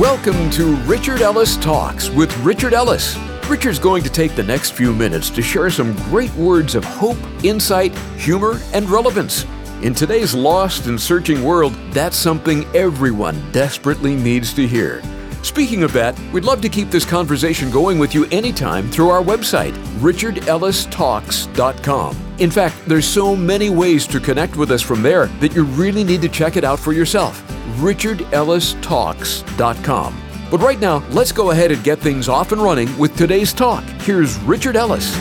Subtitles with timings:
[0.00, 3.18] Welcome to Richard Ellis Talks with Richard Ellis.
[3.50, 7.18] Richard's going to take the next few minutes to share some great words of hope,
[7.44, 9.44] insight, humor, and relevance.
[9.82, 15.02] In today's lost and searching world, that's something everyone desperately needs to hear.
[15.42, 19.22] Speaking of that, we'd love to keep this conversation going with you anytime through our
[19.22, 22.16] website, richardellistalks.com.
[22.38, 26.04] In fact, there's so many ways to connect with us from there that you really
[26.04, 27.49] need to check it out for yourself.
[27.78, 30.22] richardellistalks.com.
[30.50, 33.84] But right now, let's go ahead and get things off and running with today's talk.
[34.02, 35.14] Here's Richard Ellis.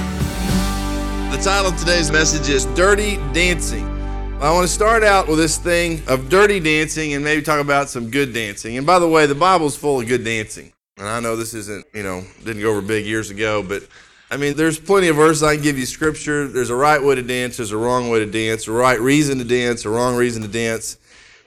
[1.32, 4.00] The title of today's message is Dirty Dancing.
[4.42, 7.90] I want to start out with this thing of dirty dancing and maybe talk about
[7.90, 8.78] some good dancing.
[8.78, 10.72] And by the way, the Bible's full of good dancing.
[10.98, 13.84] And I know this isn't, you know, didn't go over big years ago, but
[14.32, 16.48] I mean, there's plenty of verses I can give you scripture.
[16.48, 19.40] There's a right way to dance, there's a wrong way to dance, a right reason
[19.40, 20.98] to dance, a wrong reason to dance.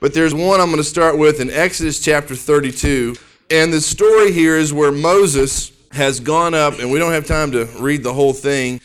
[0.02, 3.15] But there's one I'm going to start with in Exodus chapter 32.
[3.52, 7.53] And the story here is where Moses has gone up, and we don't have time
[7.53, 8.81] to read the whole thing.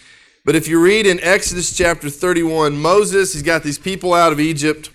[0.45, 4.39] But if you read in Exodus chapter 31, Moses, he's got these people out of
[4.39, 4.91] Egypt,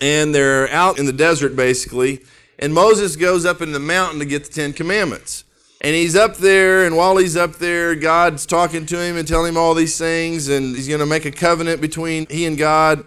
[0.00, 2.22] and they're out in the desert basically.
[2.60, 5.42] And Moses goes up in the mountain to get the Ten Commandments.
[5.80, 9.48] And he's up there, and while he's up there, God's talking to him and telling
[9.48, 13.04] him all these things, and he's going to make a covenant between he and God.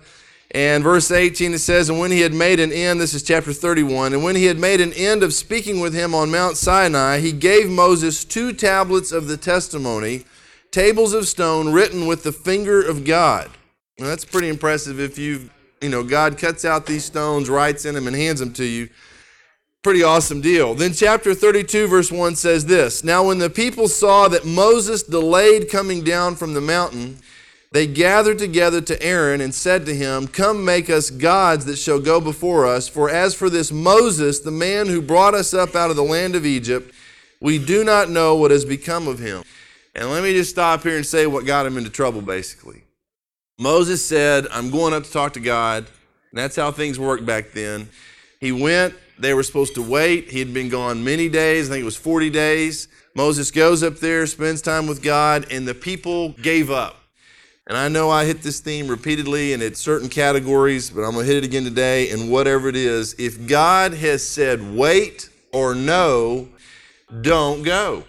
[0.51, 3.51] And verse 18 it says, And when he had made an end, this is chapter
[3.51, 7.19] 31, and when he had made an end of speaking with him on Mount Sinai,
[7.19, 10.25] he gave Moses two tablets of the testimony
[10.71, 13.49] tables of stone written with the finger of God.
[13.97, 15.49] Now, that's pretty impressive if you,
[15.81, 18.89] you know, God cuts out these stones, writes in them, and hands them to you.
[19.81, 20.75] Pretty awesome deal.
[20.75, 25.69] Then, chapter 32, verse 1 says this Now, when the people saw that Moses delayed
[25.69, 27.19] coming down from the mountain,
[27.71, 31.99] they gathered together to Aaron and said to him, Come make us gods that shall
[31.99, 32.87] go before us.
[32.87, 36.35] For as for this Moses, the man who brought us up out of the land
[36.35, 36.93] of Egypt,
[37.41, 39.43] we do not know what has become of him.
[39.93, 42.83] And let me just stop here and say what got him into trouble, basically.
[43.59, 45.87] Moses said, I'm going up to talk to God.
[46.31, 47.89] And that's how things worked back then.
[48.39, 50.29] He went, they were supposed to wait.
[50.29, 52.87] He had been gone many days, I think it was 40 days.
[53.15, 56.96] Moses goes up there, spends time with God, and the people gave up.
[57.67, 61.25] And I know I hit this theme repeatedly and it's certain categories, but I'm going
[61.25, 62.09] to hit it again today.
[62.11, 66.47] And whatever it is, if God has said wait or no,
[67.21, 68.05] don't go.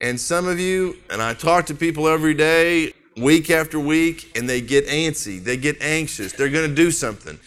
[0.00, 4.48] And some of you, and I talk to people every day, week after week, and
[4.48, 7.38] they get antsy, they get anxious, they're going to do something.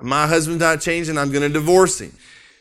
[0.00, 2.12] My husband's not changing, I'm going to divorce him.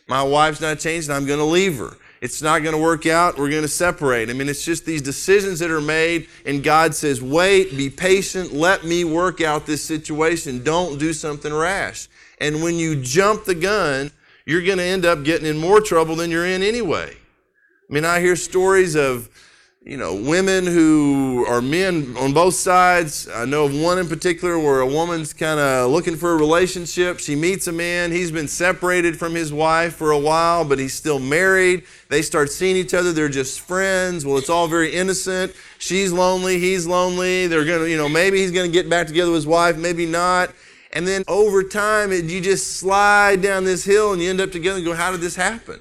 [0.08, 1.96] My wife's not changing, I'm going to leave her.
[2.22, 4.30] It's not going to work out, we're going to separate.
[4.30, 8.54] I mean, it's just these decisions that are made, and God says, wait, be patient,
[8.54, 10.64] let me work out this situation.
[10.64, 12.08] Don't do something rash.
[12.40, 14.12] And when you jump the gun,
[14.46, 17.12] you're going to end up getting in more trouble than you're in anyway.
[17.12, 19.28] I mean, I hear stories of,
[19.84, 23.28] you know, women who are men on both sides.
[23.34, 27.20] I know of one in particular where a woman's kind of looking for a relationship.
[27.20, 28.12] She meets a man.
[28.12, 31.84] He's been separated from his wife for a while, but he's still married.
[32.10, 33.12] They start seeing each other.
[33.12, 34.24] They're just friends.
[34.24, 35.56] Well, it's all very innocent.
[35.80, 36.60] She's lonely.
[36.60, 37.48] He's lonely.
[37.48, 39.78] They're going to, you know, maybe he's going to get back together with his wife,
[39.78, 40.54] maybe not.
[40.94, 44.78] And then over time, you just slide down this hill and you end up together
[44.78, 45.80] and go, how did this happen?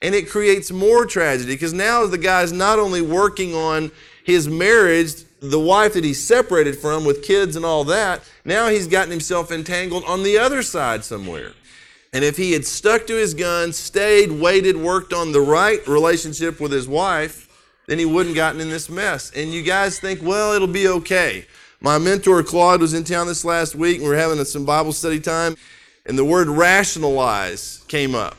[0.00, 3.90] And it creates more tragedy because now the guy's not only working on
[4.22, 8.86] his marriage, the wife that he's separated from with kids and all that, now he's
[8.86, 11.52] gotten himself entangled on the other side somewhere.
[12.12, 16.58] And if he had stuck to his guns, stayed, waited, worked on the right relationship
[16.60, 17.46] with his wife,
[17.86, 19.30] then he wouldn't gotten in this mess.
[19.34, 21.46] And you guys think, well, it'll be okay.
[21.80, 24.92] My mentor Claude was in town this last week, and we were having some Bible
[24.92, 25.56] study time,
[26.06, 28.37] and the word rationalize came up.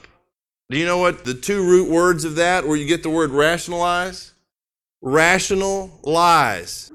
[0.72, 3.31] Do you know what the two root words of that, where you get the word
[3.31, 4.34] rationalize?
[5.02, 6.91] Rational lies.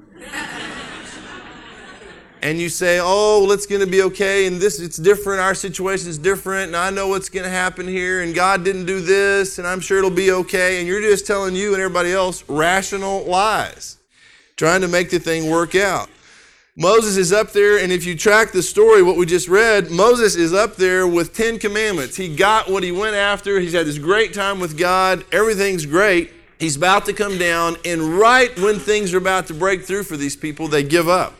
[2.41, 5.53] and you say, oh, well, it's going to be okay, and this, it's different, our
[5.53, 9.01] situation is different, and I know what's going to happen here, and God didn't do
[9.01, 12.47] this, and I'm sure it'll be okay, and you're just telling you and everybody else
[12.47, 13.97] rational lies,
[14.55, 16.09] trying to make the thing work out.
[16.77, 20.35] Moses is up there, and if you track the story, what we just read, Moses
[20.35, 22.17] is up there with 10 commandments.
[22.17, 23.61] He got what he went after.
[23.61, 25.23] He's had this great time with God.
[25.31, 26.33] Everything's great.
[26.59, 30.17] He's about to come down, and right when things are about to break through for
[30.17, 31.35] these people, they give up.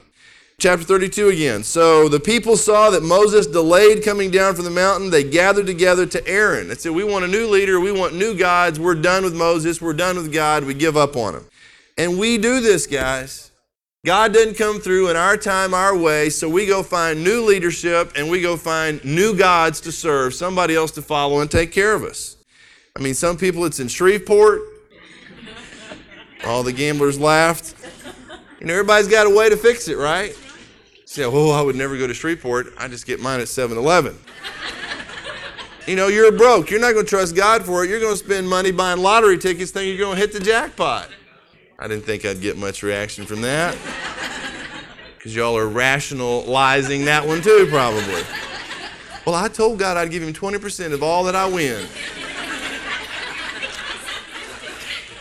[0.57, 1.63] Chapter 32 again.
[1.63, 5.09] So the people saw that Moses delayed coming down from the mountain.
[5.09, 6.69] They gathered together to Aaron.
[6.69, 7.81] They said, We want a new leader.
[7.81, 8.79] We want new gods.
[8.79, 9.81] We're done with Moses.
[9.81, 10.63] We're done with God.
[10.63, 11.45] We give up on him.
[11.97, 13.51] And we do this, guys.
[14.05, 18.11] God didn't come through in our time, our way, so we go find new leadership
[18.15, 21.95] and we go find new gods to serve, somebody else to follow and take care
[21.95, 22.37] of us.
[22.95, 24.61] I mean, some people it's in Shreveport.
[26.45, 27.73] All the gamblers laughed.
[28.59, 30.37] You know, everybody's got a way to fix it, right?
[31.05, 32.73] Say, well, I would never go to Shreveport.
[32.77, 34.19] I just get mine at 7 Eleven.
[35.87, 36.69] You know, you're broke.
[36.69, 37.89] You're not going to trust God for it.
[37.89, 41.09] You're going to spend money buying lottery tickets thinking you're going to hit the jackpot.
[41.77, 43.77] I didn't think I'd get much reaction from that.
[45.17, 48.23] Because y'all are rationalizing that one too, probably.
[49.25, 51.87] Well, I told God I'd give him 20% of all that I win.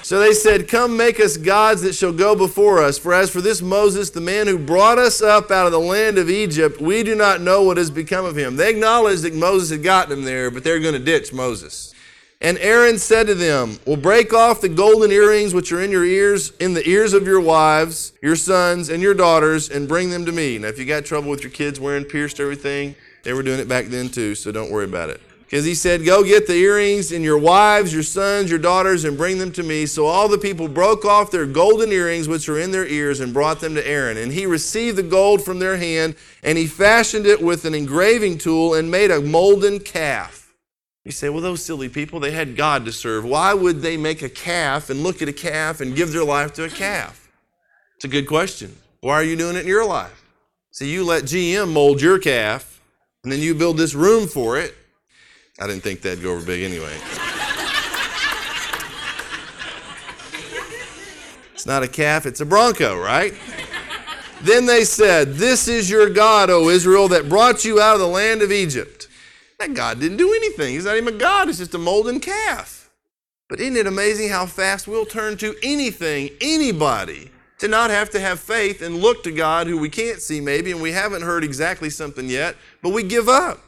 [0.03, 2.99] So they said, Come make us gods that shall go before us.
[2.99, 6.19] For as for this Moses, the man who brought us up out of the land
[6.19, 8.57] of Egypt, we do not know what has become of him.
[8.57, 11.94] They acknowledged that Moses had gotten him there, but they're going to ditch Moses.
[12.45, 16.05] And Aaron said to them, Well, break off the golden earrings which are in your
[16.05, 20.27] ears, in the ears of your wives, your sons, and your daughters, and bring them
[20.27, 20.59] to me.
[20.59, 23.67] Now, if you got trouble with your kids wearing pierced everything, they were doing it
[23.67, 25.23] back then too, so don't worry about it.
[25.45, 29.17] Because he said, Go get the earrings and your wives, your sons, your daughters, and
[29.17, 29.87] bring them to me.
[29.87, 33.33] So all the people broke off their golden earrings which were in their ears and
[33.33, 34.19] brought them to Aaron.
[34.19, 38.37] And he received the gold from their hand, and he fashioned it with an engraving
[38.37, 40.44] tool and made a molten calf.
[41.05, 43.25] You say, well, those silly people, they had God to serve.
[43.25, 46.55] Why would they make a calf and look at a calf and give their life
[46.55, 47.29] to a calf?
[47.97, 48.75] It's a good question.
[49.01, 50.25] Why are you doing it in your life?
[50.71, 52.81] See, you let GM mold your calf,
[53.23, 54.75] and then you build this room for it,
[55.61, 56.97] I didn't think that'd go over big anyway.
[61.53, 63.35] it's not a calf, it's a bronco, right?
[64.43, 68.09] then they said, This is your God, O Israel, that brought you out of the
[68.09, 69.04] land of Egypt.
[69.59, 70.75] That God didn't do anything.
[70.75, 72.91] He's not even a God, it's just a molten calf.
[73.49, 78.21] But isn't it amazing how fast we'll turn to anything, anybody, to not have to
[78.21, 81.45] have faith and look to God who we can't see maybe, and we haven't heard
[81.45, 83.61] exactly something yet, but we give up.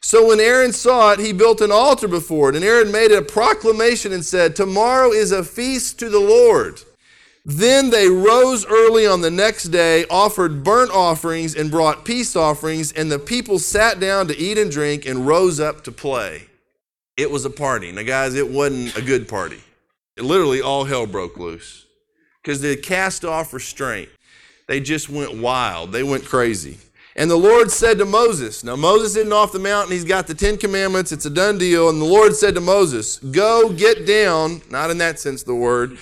[0.00, 2.56] So when Aaron saw it, he built an altar before it.
[2.56, 6.80] And Aaron made a proclamation and said, Tomorrow is a feast to the Lord.
[7.48, 12.92] Then they rose early on the next day, offered burnt offerings, and brought peace offerings,
[12.92, 16.42] and the people sat down to eat and drink and rose up to play.
[17.16, 17.90] It was a party.
[17.90, 19.62] Now, guys, it wasn't a good party.
[20.18, 21.86] It literally, all hell broke loose
[22.42, 24.10] because they cast off restraint.
[24.66, 26.76] They just went wild, they went crazy.
[27.16, 30.34] And the Lord said to Moses, Now Moses isn't off the mountain, he's got the
[30.34, 31.88] Ten Commandments, it's a done deal.
[31.88, 35.96] And the Lord said to Moses, Go get down, not in that sense the word,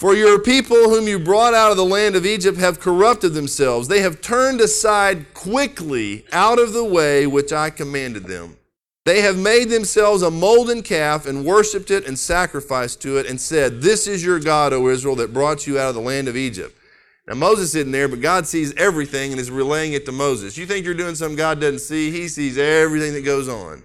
[0.00, 3.86] for your people whom you brought out of the land of Egypt have corrupted themselves.
[3.86, 8.56] They have turned aside quickly out of the way which I commanded them.
[9.04, 13.38] They have made themselves a molten calf and worshipped it and sacrificed to it and
[13.38, 16.36] said, This is your God, O Israel, that brought you out of the land of
[16.36, 16.74] Egypt.
[17.28, 20.56] Now, Moses isn't there, but God sees everything and is relaying it to Moses.
[20.56, 22.10] You think you're doing something God doesn't see?
[22.10, 23.82] He sees everything that goes on.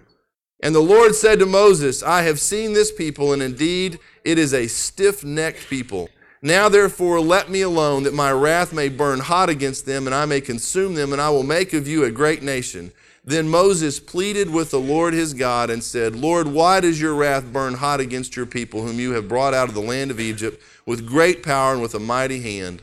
[0.66, 4.52] And the Lord said to Moses, I have seen this people, and indeed it is
[4.52, 6.10] a stiff necked people.
[6.42, 10.26] Now, therefore, let me alone, that my wrath may burn hot against them, and I
[10.26, 12.92] may consume them, and I will make of you a great nation.
[13.24, 17.54] Then Moses pleaded with the Lord his God and said, Lord, why does your wrath
[17.54, 20.60] burn hot against your people, whom you have brought out of the land of Egypt
[20.84, 22.82] with great power and with a mighty hand?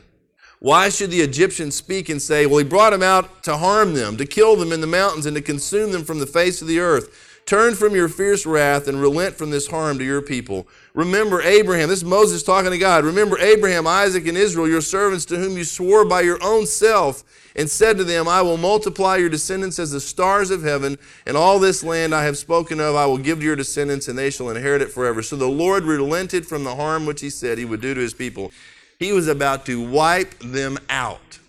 [0.59, 4.15] Why should the Egyptians speak and say, Well, he brought them out to harm them,
[4.15, 6.79] to kill them in the mountains, and to consume them from the face of the
[6.79, 7.31] earth?
[7.45, 10.65] Turn from your fierce wrath and relent from this harm to your people.
[10.93, 11.89] Remember Abraham.
[11.89, 13.03] This is Moses talking to God.
[13.03, 17.23] Remember Abraham, Isaac, and Israel, your servants to whom you swore by your own self
[17.55, 21.35] and said to them, I will multiply your descendants as the stars of heaven, and
[21.35, 24.29] all this land I have spoken of I will give to your descendants, and they
[24.29, 25.21] shall inherit it forever.
[25.21, 28.13] So the Lord relented from the harm which he said he would do to his
[28.13, 28.51] people.
[28.99, 31.39] He was about to wipe them out.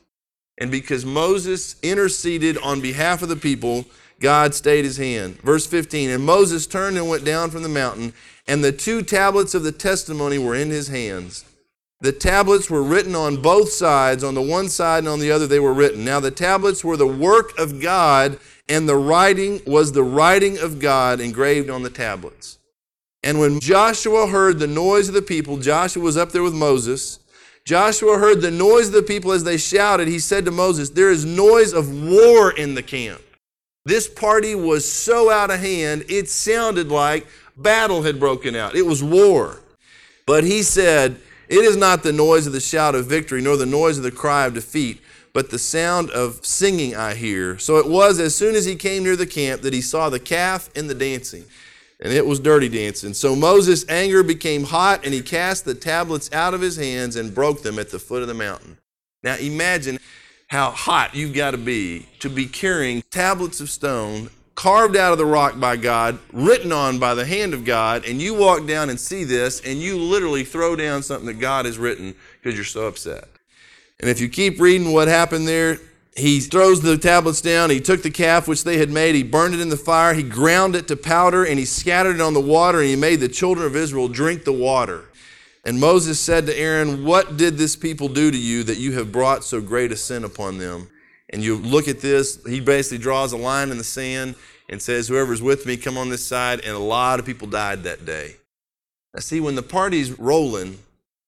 [0.58, 3.86] And because Moses interceded on behalf of the people,
[4.20, 5.40] God stayed his hand.
[5.42, 8.12] Verse 15 And Moses turned and went down from the mountain,
[8.46, 11.44] and the two tablets of the testimony were in his hands.
[12.00, 15.46] The tablets were written on both sides, on the one side and on the other
[15.46, 16.04] they were written.
[16.04, 20.80] Now the tablets were the work of God, and the writing was the writing of
[20.80, 22.58] God engraved on the tablets.
[23.22, 27.20] And when Joshua heard the noise of the people, Joshua was up there with Moses.
[27.64, 30.06] Joshua heard the noise of the people as they shouted.
[30.06, 33.22] He said to Moses, There is noise of war in the camp.
[33.84, 37.26] This party was so out of hand, it sounded like
[37.56, 38.74] battle had broken out.
[38.74, 39.60] It was war.
[40.26, 43.66] But he said, It is not the noise of the shout of victory, nor the
[43.66, 47.58] noise of the cry of defeat, but the sound of singing I hear.
[47.58, 50.20] So it was as soon as he came near the camp that he saw the
[50.20, 51.44] calf and the dancing
[52.00, 53.14] and it was dirty dancing.
[53.14, 57.34] So Moses' anger became hot, and he cast the tablets out of his hands and
[57.34, 58.78] broke them at the foot of the mountain.
[59.22, 59.98] Now imagine
[60.48, 65.18] how hot you've got to be to be carrying tablets of stone carved out of
[65.18, 68.90] the rock by God, written on by the hand of God, and you walk down
[68.90, 72.64] and see this, and you literally throw down something that God has written because you're
[72.64, 73.28] so upset.
[74.00, 75.78] And if you keep reading what happened there,
[76.16, 77.70] he throws the tablets down.
[77.70, 80.22] He took the calf which they had made, he burned it in the fire, he
[80.22, 83.28] ground it to powder, and he scattered it on the water, and he made the
[83.28, 85.06] children of Israel drink the water.
[85.66, 89.10] And Moses said to Aaron, What did this people do to you that you have
[89.10, 90.90] brought so great a sin upon them?
[91.30, 94.34] And you look at this, he basically draws a line in the sand
[94.68, 96.60] and says, Whoever's with me, come on this side.
[96.60, 98.36] And a lot of people died that day.
[99.14, 100.78] Now, see, when the party's rolling,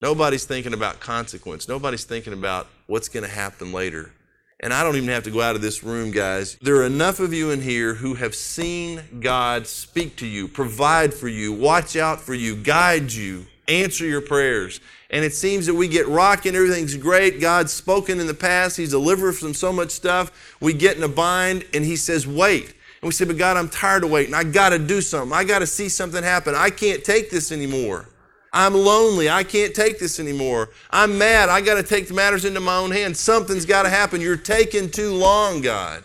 [0.02, 1.66] nobody's thinking about consequence.
[1.68, 4.12] Nobody's thinking about what's going to happen later.
[4.60, 6.56] And I don't even have to go out of this room, guys.
[6.60, 11.12] There are enough of you in here who have seen God speak to you, provide
[11.12, 14.80] for you, watch out for you, guide you, answer your prayers.
[15.10, 17.40] And it seems that we get rocking, everything's great.
[17.40, 20.56] God's spoken in the past, He's delivered from so much stuff.
[20.60, 22.64] We get in a bind, and He says, Wait.
[22.66, 24.34] And we say, But God, I'm tired of waiting.
[24.34, 25.36] I got to do something.
[25.36, 26.54] I got to see something happen.
[26.54, 28.08] I can't take this anymore.
[28.52, 29.28] I'm lonely.
[29.28, 30.70] I can't take this anymore.
[30.90, 31.50] I'm mad.
[31.50, 33.20] I got to take the matters into my own hands.
[33.20, 34.20] Something's got to happen.
[34.20, 36.02] You're taking too long, God.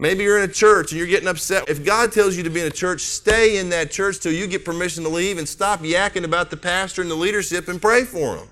[0.00, 1.68] Maybe you're in a church and you're getting upset.
[1.68, 4.46] If God tells you to be in a church, stay in that church till you
[4.46, 8.04] get permission to leave and stop yakking about the pastor and the leadership and pray
[8.04, 8.48] for them.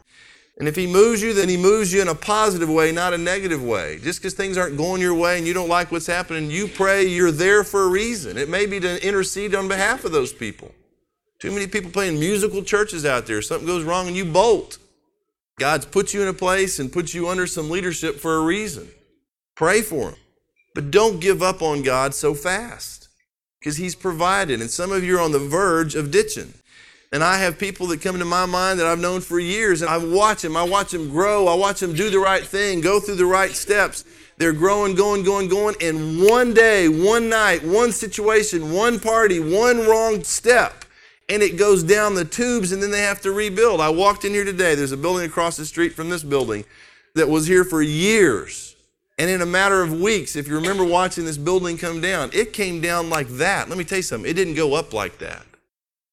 [0.59, 3.19] And if He moves you, then He moves you in a positive way, not a
[3.19, 4.00] negative way.
[4.03, 7.05] Just because things aren't going your way and you don't like what's happening, you pray,
[7.05, 8.37] you're there for a reason.
[8.37, 10.75] It may be to intercede on behalf of those people.
[11.38, 13.41] Too many people playing musical churches out there.
[13.43, 14.79] Something goes wrong and you bolt.
[15.59, 18.88] God's put you in a place and put you under some leadership for a reason.
[19.55, 20.17] Pray for Him.
[20.76, 23.09] But don't give up on God so fast
[23.59, 24.61] because He's provided.
[24.61, 26.52] And some of you are on the verge of ditching.
[27.11, 29.88] And I have people that come into my mind that I've known for years, and
[29.90, 30.54] I watch them.
[30.54, 31.49] I watch them grow.
[31.49, 34.04] I watch them do the right thing, go through the right steps.
[34.37, 35.76] They're growing, going, going, going.
[35.80, 40.85] And one day, one night, one situation, one party, one wrong step,
[41.30, 43.80] and it goes down the tubes and then they have to rebuild.
[43.80, 44.75] I walked in here today.
[44.75, 46.66] There's a building across the street from this building
[47.14, 48.65] that was here for years.
[49.18, 52.52] And in a matter of weeks, if you remember watching this building come down, it
[52.52, 53.68] came down like that.
[53.68, 55.44] Let me tell you something, it didn't go up like that.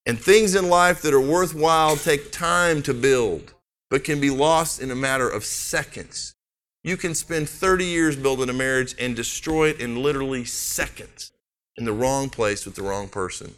[0.06, 3.54] And things in life that are worthwhile take time to build,
[3.90, 6.34] but can be lost in a matter of seconds.
[6.82, 11.32] You can spend 30 years building a marriage and destroy it in literally seconds
[11.76, 13.54] in the wrong place with the wrong person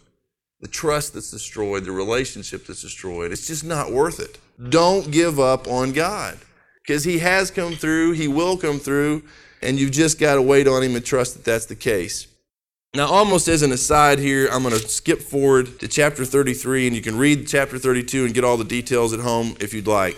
[0.60, 3.32] the trust that's destroyed, the relationship that's destroyed.
[3.32, 4.38] It's just not worth it.
[4.70, 6.38] Don't give up on God
[6.86, 9.22] because He has come through, He will come through,
[9.62, 12.28] and you've just got to wait on Him and trust that that's the case.
[12.94, 16.96] Now, almost as an aside here, I'm going to skip forward to chapter 33, and
[16.96, 20.16] you can read chapter 32 and get all the details at home if you'd like.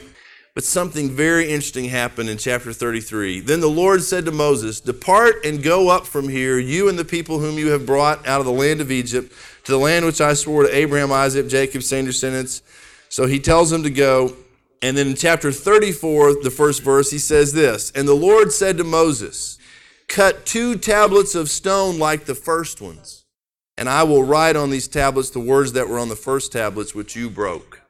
[0.54, 3.40] But something very interesting happened in chapter 33.
[3.40, 7.04] Then the Lord said to Moses, Depart and go up from here, you and the
[7.04, 9.32] people whom you have brought out of the land of Egypt
[9.64, 12.62] to the land which I swore to Abraham, Isaac, Jacob, saying descendants.
[13.08, 14.36] So he tells them to go.
[14.80, 18.78] And then in chapter 34, the first verse, he says this And the Lord said
[18.78, 19.58] to Moses,
[20.08, 23.24] Cut two tablets of stone like the first ones,
[23.76, 26.94] and I will write on these tablets the words that were on the first tablets
[26.94, 27.82] which you broke.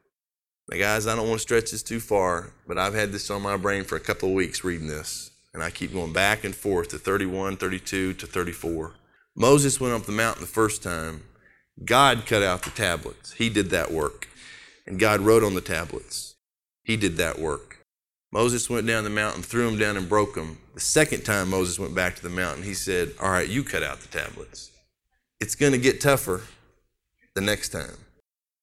[0.70, 3.40] Now, guys, I don't want to stretch this too far, but I've had this on
[3.40, 5.30] my brain for a couple of weeks reading this.
[5.54, 8.94] And I keep going back and forth to 31, 32, to 34.
[9.34, 11.22] Moses went up the mountain the first time,
[11.84, 13.32] God cut out the tablets.
[13.32, 14.28] He did that work.
[14.86, 16.34] And God wrote on the tablets.
[16.88, 17.84] He did that work.
[18.32, 20.56] Moses went down the mountain, threw them down, and broke them.
[20.72, 23.82] The second time Moses went back to the mountain, he said, All right, you cut
[23.82, 24.70] out the tablets.
[25.38, 26.40] It's going to get tougher
[27.34, 27.96] the next time.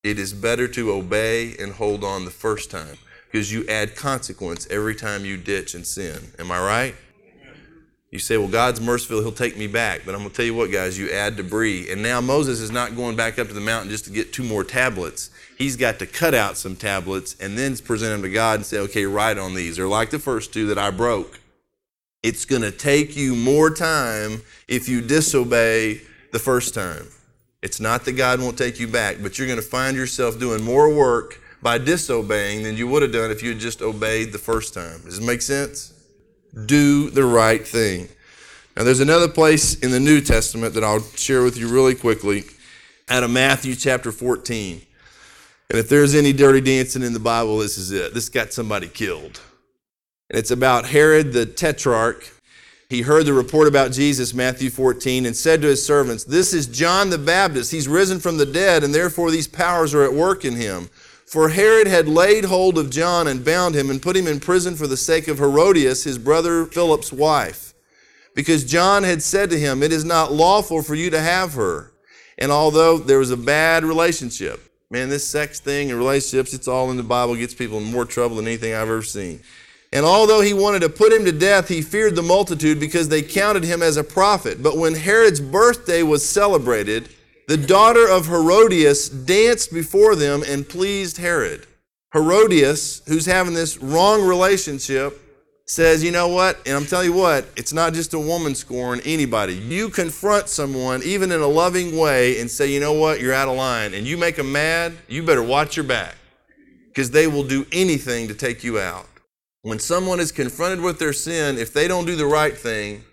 [0.04, 2.98] It is better to obey and hold on the first time
[3.32, 6.32] because you add consequence every time you ditch and sin.
[6.40, 6.96] Am I right?
[8.16, 10.04] You say, well, God's merciful, He'll take me back.
[10.06, 11.92] But I'm going to tell you what, guys, you add debris.
[11.92, 14.44] And now Moses is not going back up to the mountain just to get two
[14.44, 15.32] more tablets.
[15.58, 18.80] He's got to cut out some tablets and then present them to God and say,
[18.80, 19.76] okay, write on these.
[19.76, 21.42] They're like the first two that I broke.
[22.24, 26.00] It's going to take you more time if you disobey
[26.32, 27.08] the first time.
[27.62, 30.64] It's not that God won't take you back, but you're going to find yourself doing
[30.64, 34.40] more work by disobeying than you would have done if you had just obeyed the
[34.40, 35.02] first time.
[35.04, 35.92] Does it make sense?
[36.66, 38.08] Do the right thing.
[38.76, 42.44] Now, there's another place in the New Testament that I'll share with you really quickly
[43.10, 44.82] out of Matthew chapter 14.
[45.70, 48.14] And if there's any dirty dancing in the Bible, this is it.
[48.14, 49.40] This got somebody killed.
[50.30, 52.32] And it's about Herod the Tetrarch.
[52.90, 56.68] He heard the report about Jesus, Matthew 14, and said to his servants, This is
[56.68, 57.72] John the Baptist.
[57.72, 60.90] He's risen from the dead, and therefore these powers are at work in him.
[61.26, 64.76] For Herod had laid hold of John and bound him and put him in prison
[64.76, 67.74] for the sake of Herodias, his brother Philip's wife.
[68.36, 71.94] because John had said to him, It is not lawful for you to have her.
[72.38, 74.60] And although there was a bad relationship,
[74.92, 78.06] man, this sex thing and relationships, it's all in the Bible, gets people in more
[78.06, 79.40] trouble than anything I've ever seen.
[79.94, 83.22] And although he wanted to put him to death, he feared the multitude because they
[83.22, 84.62] counted him as a prophet.
[84.62, 87.08] But when Herod's birthday was celebrated,
[87.48, 91.68] the daughter of Herodias danced before them and pleased Herod.
[92.14, 95.22] Herodias, who's having this wrong relationship,
[95.68, 96.58] says, You know what?
[96.66, 99.54] And I'm telling you what, it's not just a woman scorn anybody.
[99.54, 103.20] You confront someone, even in a loving way, and say, You know what?
[103.20, 103.94] You're out of line.
[103.94, 106.16] And you make them mad, you better watch your back
[106.88, 109.08] because they will do anything to take you out.
[109.64, 113.04] When someone is confronted with their sin, if they don't do the right thing,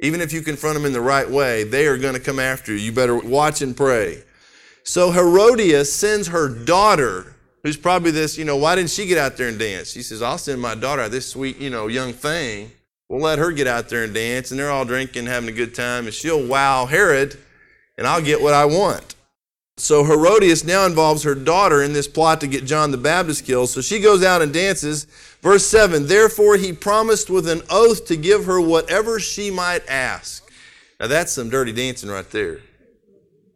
[0.00, 2.72] even if you confront them in the right way, they are going to come after
[2.72, 2.78] you.
[2.78, 4.22] You better watch and pray.
[4.84, 7.34] So Herodias sends her daughter
[7.66, 9.90] who's probably this, you know, why didn't she get out there and dance?
[9.90, 12.70] She says, I'll send my daughter, this sweet, you know, young thing.
[13.08, 15.74] We'll let her get out there and dance, and they're all drinking, having a good
[15.74, 17.36] time, and she'll wow Herod,
[17.98, 19.16] and I'll get what I want.
[19.78, 23.68] So Herodias now involves her daughter in this plot to get John the Baptist killed.
[23.68, 25.08] So she goes out and dances.
[25.46, 30.50] Verse 7 Therefore he promised with an oath to give her whatever she might ask.
[30.98, 32.60] Now that's some dirty dancing right there.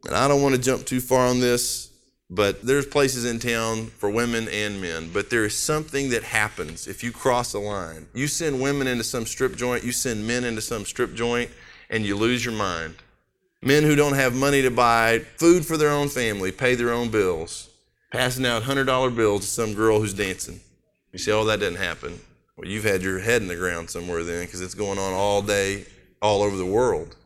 [0.06, 1.90] And I don't want to jump too far on this
[2.30, 5.10] but there's places in town for women and men.
[5.12, 8.06] But there is something that happens if you cross a line.
[8.14, 11.50] You send women into some strip joint, you send men into some strip joint,
[11.90, 12.94] and you lose your mind.
[13.62, 17.10] Men who don't have money to buy food for their own family, pay their own
[17.10, 17.68] bills,
[18.12, 20.60] passing out $100 bills to some girl who's dancing.
[21.12, 22.20] You say, oh, that didn't happen.
[22.56, 25.42] Well, you've had your head in the ground somewhere then because it's going on all
[25.42, 25.86] day,
[26.20, 27.16] all over the world.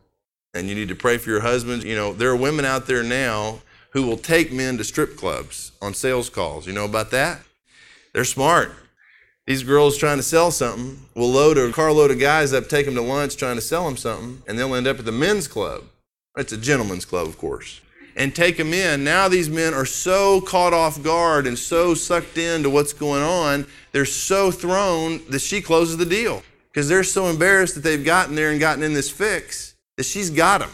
[0.53, 1.83] And you need to pray for your husbands.
[1.83, 3.59] You know, there are women out there now
[3.91, 6.65] who will take men to strip clubs on sales calls.
[6.65, 7.41] You know about that?
[8.13, 8.71] They're smart.
[9.45, 12.95] These girls trying to sell something will load a carload of guys up, take them
[12.95, 15.83] to lunch trying to sell them something, and they'll end up at the men's club.
[16.35, 17.81] It's a gentleman's club, of course.
[18.17, 19.03] And take them in.
[19.03, 23.67] Now these men are so caught off guard and so sucked into what's going on,
[23.91, 28.35] they're so thrown that she closes the deal because they're so embarrassed that they've gotten
[28.35, 30.71] there and gotten in this fix that she's got them.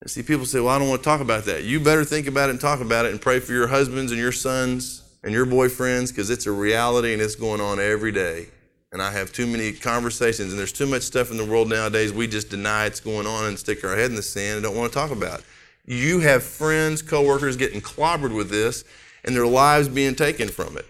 [0.00, 1.64] And see, people say, well, I don't want to talk about that.
[1.64, 4.20] You better think about it and talk about it and pray for your husbands and
[4.20, 8.48] your sons and your boyfriends because it's a reality and it's going on every day.
[8.92, 12.12] And I have too many conversations, and there's too much stuff in the world nowadays
[12.12, 14.76] we just deny it's going on and stick our head in the sand and don't
[14.76, 15.42] want to talk about.
[15.84, 18.84] You have friends, coworkers getting clobbered with this
[19.24, 20.86] and their lives being taken from it.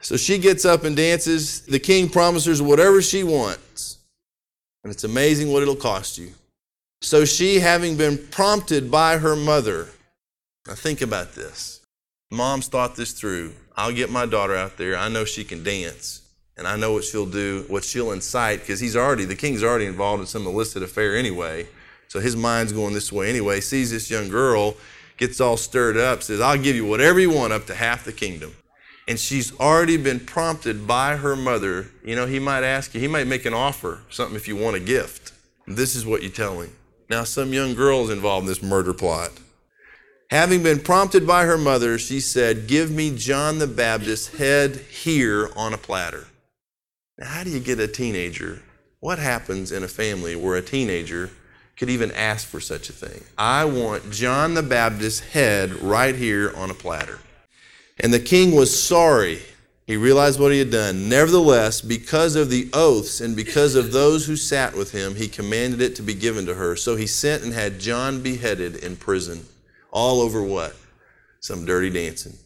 [0.00, 1.62] So she gets up and dances.
[1.62, 3.98] The king promises whatever she wants.
[4.82, 6.32] And it's amazing what it'll cost you.
[7.00, 9.88] So she, having been prompted by her mother,
[10.66, 11.80] now think about this.
[12.30, 13.52] Mom's thought this through.
[13.76, 14.96] I'll get my daughter out there.
[14.96, 16.22] I know she can dance.
[16.56, 19.86] And I know what she'll do, what she'll incite, because he's already, the king's already
[19.86, 21.66] involved in some illicit affair anyway.
[22.08, 23.60] So his mind's going this way anyway.
[23.60, 24.76] Sees this young girl,
[25.16, 28.12] gets all stirred up, says, I'll give you whatever you want up to half the
[28.12, 28.54] kingdom.
[29.06, 31.88] And she's already been prompted by her mother.
[32.04, 34.76] You know, he might ask you, he might make an offer, something if you want
[34.76, 35.32] a gift.
[35.66, 36.74] This is what you tell him.
[37.10, 39.30] Now, some young girl is involved in this murder plot.
[40.30, 45.50] Having been prompted by her mother, she said, Give me John the Baptist's head here
[45.54, 46.26] on a platter.
[47.18, 48.62] Now, how do you get a teenager?
[49.00, 51.30] What happens in a family where a teenager
[51.76, 53.24] could even ask for such a thing?
[53.36, 57.18] I want John the Baptist's head right here on a platter.
[58.00, 59.40] And the king was sorry
[59.86, 61.10] he realized what he had done.
[61.10, 65.82] Nevertheless, because of the oaths and because of those who sat with him, he commanded
[65.82, 66.74] it to be given to her.
[66.74, 69.44] So he sent and had John beheaded in prison.
[69.90, 70.74] All over what?
[71.40, 72.38] Some dirty dancing.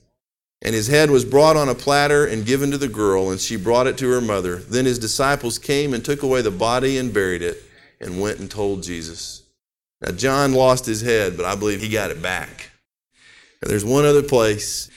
[0.63, 3.55] And his head was brought on a platter and given to the girl, and she
[3.55, 4.57] brought it to her mother.
[4.57, 7.63] Then his disciples came and took away the body and buried it,
[8.01, 9.43] and went and told Jesus.
[10.01, 12.71] Now, John lost his head, but I believe he got it back.
[13.61, 14.89] And there's one other place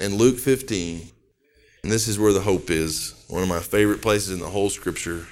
[0.00, 1.12] in Luke 15
[1.82, 3.12] and this is where the hope is.
[3.26, 5.26] One of my favorite places in the whole scripture.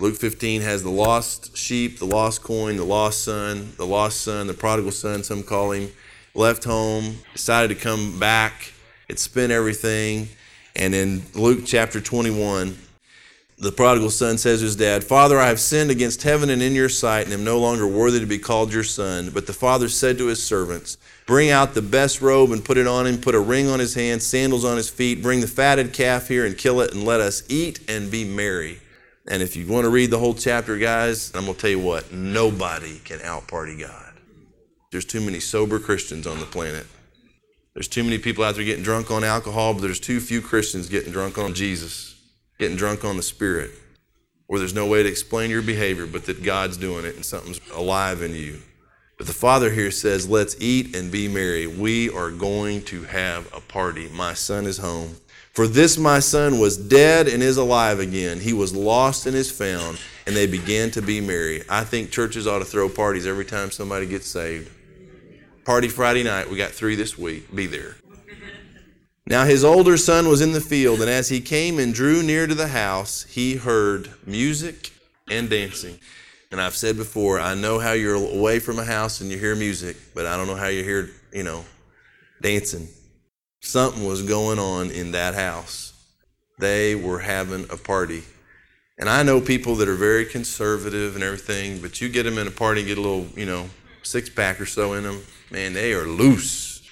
[0.00, 4.48] Luke 15 has the lost sheep, the lost coin, the lost son, the lost son,
[4.48, 5.92] the prodigal son, some call him,
[6.34, 8.72] left home, decided to come back.
[9.08, 10.30] It spent everything.
[10.74, 12.76] And in Luke chapter 21,
[13.56, 16.74] the prodigal son says to his dad, Father, I have sinned against heaven and in
[16.74, 19.30] your sight, and am no longer worthy to be called your son.
[19.30, 22.86] But the father said to his servants, Bring out the best robe and put it
[22.86, 25.92] on him, put a ring on his hand, sandals on his feet, bring the fatted
[25.92, 28.80] calf here and kill it, and let us eat and be merry.
[29.26, 31.78] And if you want to read the whole chapter, guys, I'm going to tell you
[31.78, 34.12] what nobody can outparty God.
[34.90, 36.86] There's too many sober Christians on the planet.
[37.72, 40.88] There's too many people out there getting drunk on alcohol, but there's too few Christians
[40.88, 42.13] getting drunk on Jesus,
[42.64, 43.72] getting drunk on the Spirit.
[44.48, 47.60] or there's no way to explain your behavior, but that God's doing it and something's
[47.70, 48.60] alive in you.
[49.18, 51.66] But the Father here says, Let's eat and be merry.
[51.66, 54.08] We are going to have a party.
[54.14, 55.16] My son is home.
[55.52, 58.40] For this my son was dead and is alive again.
[58.40, 59.98] He was lost and is found.
[60.26, 61.62] And they began to be merry.
[61.68, 64.70] I think churches ought to throw parties every time somebody gets saved.
[65.66, 66.48] Party Friday night.
[66.48, 67.54] We got three this week.
[67.54, 67.96] Be there.
[69.26, 72.46] Now his older son was in the field, and as he came and drew near
[72.46, 74.92] to the house, he heard music
[75.30, 75.98] and dancing.
[76.50, 79.56] And I've said before, I know how you're away from a house and you hear
[79.56, 81.64] music, but I don't know how you hear, you know,
[82.42, 82.86] dancing.
[83.60, 85.94] Something was going on in that house.
[86.58, 88.22] They were having a party.
[88.98, 92.46] And I know people that are very conservative and everything, but you get them in
[92.46, 93.68] a party get a little, you know,
[94.02, 96.88] six pack or so in them, man, they are loose.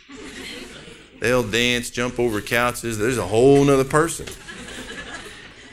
[1.23, 2.99] They'll dance, jump over couches.
[2.99, 4.27] There's a whole nother person.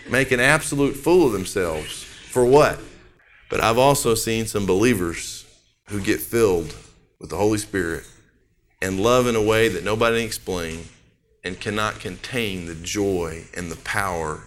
[0.07, 2.03] Make an absolute fool of themselves.
[2.03, 2.79] For what?
[3.49, 5.47] But I've also seen some believers
[5.87, 6.75] who get filled
[7.19, 8.03] with the Holy Spirit
[8.79, 10.85] and love in a way that nobody can explain
[11.43, 14.43] and cannot contain the joy and the power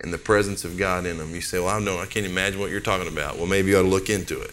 [0.00, 1.32] and the presence of God in them.
[1.32, 2.00] You say, Well, I don't know.
[2.00, 3.36] I can't imagine what you're talking about.
[3.36, 4.52] Well, maybe you ought to look into it.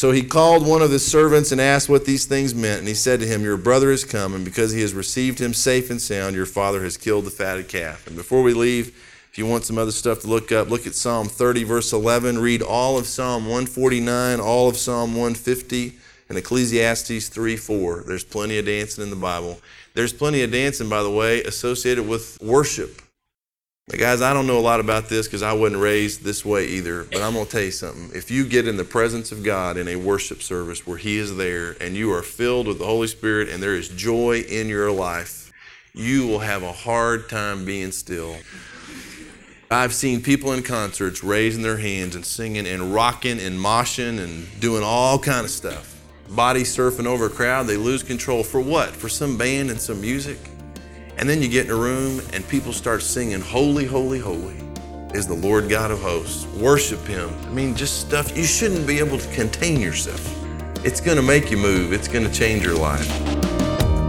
[0.00, 2.78] So he called one of his servants and asked what these things meant.
[2.78, 5.52] And he said to him, Your brother has come, and because he has received him
[5.52, 8.06] safe and sound, your father has killed the fatted calf.
[8.06, 8.96] And before we leave,
[9.30, 12.38] if you want some other stuff to look up, look at Psalm 30, verse 11.
[12.38, 15.92] Read all of Psalm 149, all of Psalm 150,
[16.30, 18.04] and Ecclesiastes 3 4.
[18.06, 19.60] There's plenty of dancing in the Bible.
[19.92, 23.02] There's plenty of dancing, by the way, associated with worship.
[23.98, 27.04] Guys, I don't know a lot about this because I wasn't raised this way either,
[27.04, 28.10] but I'm going to tell you something.
[28.14, 31.36] If you get in the presence of God in a worship service where He is
[31.36, 34.92] there and you are filled with the Holy Spirit and there is joy in your
[34.92, 35.52] life,
[35.92, 38.36] you will have a hard time being still.
[39.72, 44.46] I've seen people in concerts raising their hands and singing and rocking and moshing and
[44.60, 46.00] doing all kind of stuff.
[46.28, 48.44] Body surfing over a crowd, they lose control.
[48.44, 48.90] For what?
[48.90, 50.38] For some band and some music?
[51.20, 54.56] And then you get in a room and people start singing, Holy, Holy, Holy
[55.12, 56.46] is the Lord God of hosts.
[56.54, 57.28] Worship Him.
[57.44, 60.18] I mean, just stuff you shouldn't be able to contain yourself.
[60.82, 63.06] It's going to make you move, it's going to change your life.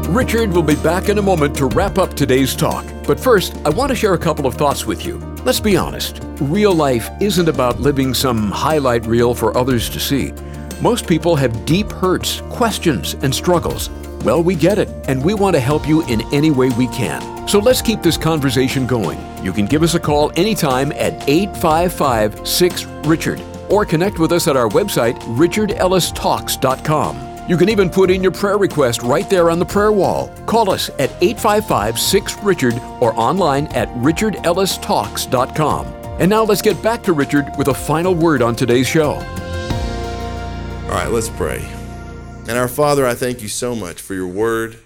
[0.07, 2.85] Richard will be back in a moment to wrap up today's talk.
[3.05, 5.17] But first, I want to share a couple of thoughts with you.
[5.43, 10.31] Let's be honest real life isn't about living some highlight reel for others to see.
[10.79, 13.89] Most people have deep hurts, questions, and struggles.
[14.23, 17.47] Well, we get it, and we want to help you in any way we can.
[17.47, 19.19] So let's keep this conversation going.
[19.43, 24.47] You can give us a call anytime at 855 6 Richard or connect with us
[24.47, 27.49] at our website, richardellistalks.com.
[27.49, 30.29] You can even put in your prayer request right there on the prayer wall.
[30.45, 35.87] Call us at 855 6 Richard or online at richardellistalks.com.
[36.19, 39.13] And now let's get back to Richard with a final word on today's show.
[40.83, 41.65] All right, let's pray.
[42.51, 44.77] And our Father, I thank you so much for your word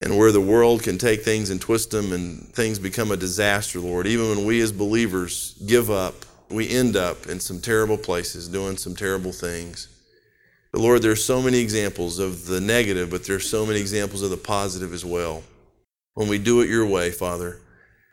[0.00, 3.80] and where the world can take things and twist them and things become a disaster,
[3.80, 4.06] Lord.
[4.06, 6.14] Even when we as believers give up,
[6.48, 9.88] we end up in some terrible places doing some terrible things.
[10.70, 14.30] But Lord, there's so many examples of the negative, but there's so many examples of
[14.30, 15.42] the positive as well.
[16.14, 17.58] When we do it your way, Father.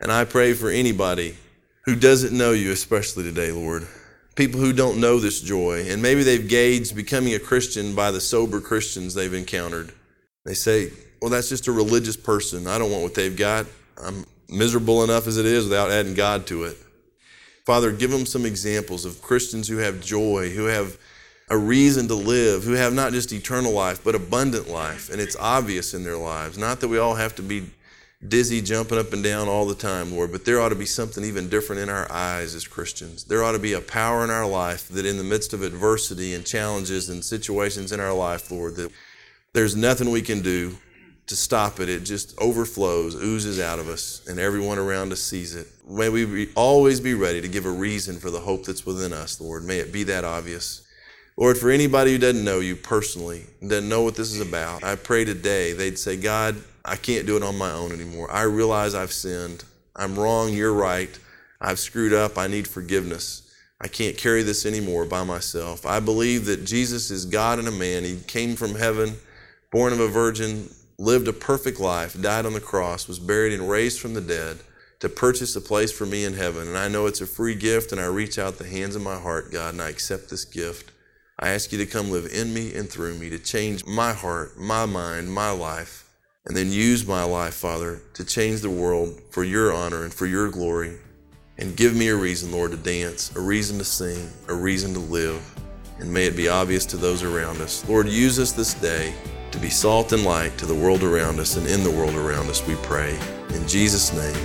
[0.00, 1.36] And I pray for anybody
[1.84, 3.86] who doesn't know you, especially today, Lord
[4.36, 8.20] people who don't know this joy, and maybe they've gauged becoming a Christian by the
[8.20, 9.92] sober Christians they've encountered.
[10.44, 12.66] They say, well, that's just a religious person.
[12.66, 13.66] I don't want what they've got.
[14.00, 16.76] I'm miserable enough as it is without adding God to it.
[17.64, 20.98] Father, give them some examples of Christians who have joy, who have
[21.48, 25.10] a reason to live, who have not just eternal life, but abundant life.
[25.10, 26.58] And it's obvious in their lives.
[26.58, 27.64] Not that we all have to be
[28.26, 31.24] dizzy, jumping up and down all the time, Lord, but there ought to be something
[31.24, 33.24] even different in our eyes as Christians.
[33.24, 36.34] There ought to be a power in our life that in the midst of adversity
[36.34, 38.90] and challenges and situations in our life, Lord, that
[39.52, 40.76] there's nothing we can do
[41.26, 41.88] to stop it.
[41.88, 45.66] It just overflows, oozes out of us, and everyone around us sees it.
[45.88, 49.12] May we be, always be ready to give a reason for the hope that's within
[49.12, 49.64] us, Lord.
[49.64, 50.82] May it be that obvious.
[51.36, 54.96] Lord, for anybody who doesn't know you personally, doesn't know what this is about, I
[54.96, 58.30] pray today they'd say, God, I can't do it on my own anymore.
[58.30, 59.64] I realize I've sinned.
[59.96, 60.52] I'm wrong.
[60.52, 61.10] You're right.
[61.60, 62.38] I've screwed up.
[62.38, 63.42] I need forgiveness.
[63.80, 65.84] I can't carry this anymore by myself.
[65.84, 68.04] I believe that Jesus is God and a man.
[68.04, 69.16] He came from heaven,
[69.72, 73.68] born of a virgin, lived a perfect life, died on the cross, was buried and
[73.68, 74.58] raised from the dead
[75.00, 76.68] to purchase a place for me in heaven.
[76.68, 79.18] And I know it's a free gift, and I reach out the hands of my
[79.18, 80.92] heart, God, and I accept this gift.
[81.38, 84.56] I ask you to come live in me and through me, to change my heart,
[84.56, 86.05] my mind, my life
[86.46, 90.26] and then use my life, Father, to change the world for your honor and for
[90.26, 90.96] your glory.
[91.58, 95.00] And give me a reason, Lord, to dance, a reason to sing, a reason to
[95.00, 95.42] live.
[95.98, 97.88] And may it be obvious to those around us.
[97.88, 99.14] Lord, use us this day
[99.50, 102.48] to be salt and light to the world around us and in the world around
[102.48, 103.18] us, we pray.
[103.54, 104.36] In Jesus' name,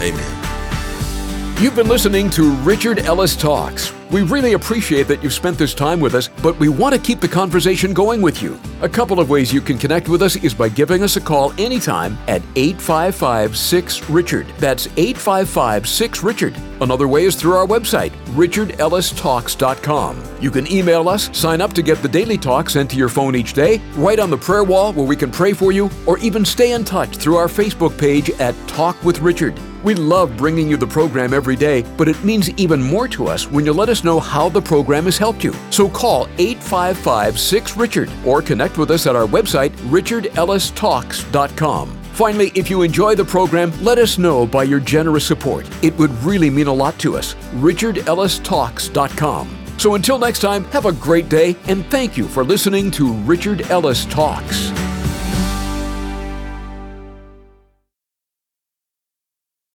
[0.00, 1.58] amen.
[1.60, 3.92] You've been listening to Richard Ellis Talks.
[4.12, 7.20] We really appreciate that you've spent this time with us, but we want to keep
[7.20, 8.60] the conversation going with you.
[8.82, 11.54] A couple of ways you can connect with us is by giving us a call
[11.58, 14.46] anytime at 855 6 Richard.
[14.58, 16.54] That's 855 6 Richard.
[16.82, 20.22] Another way is through our website, richardellistalks.com.
[20.42, 23.34] You can email us, sign up to get the daily talk sent to your phone
[23.34, 26.44] each day, write on the prayer wall where we can pray for you, or even
[26.44, 29.58] stay in touch through our Facebook page at Talk with Richard.
[29.82, 33.50] We love bringing you the program every day, but it means even more to us
[33.50, 35.54] when you let us know how the program has helped you.
[35.70, 41.98] So call 855 6 Richard or connect with us at our website, richardellistalks.com.
[42.12, 45.66] Finally, if you enjoy the program, let us know by your generous support.
[45.82, 47.34] It would really mean a lot to us.
[47.54, 49.58] richardellistalks.com.
[49.78, 53.62] So until next time, have a great day and thank you for listening to Richard
[53.70, 54.70] Ellis Talks.